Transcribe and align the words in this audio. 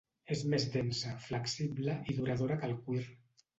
És 0.35 0.39
més 0.53 0.63
densa, 0.75 1.11
flexible 1.27 1.99
i 2.15 2.19
duradora 2.23 2.61
que 2.65 2.69
el 2.73 2.77
cuir. 2.91 3.07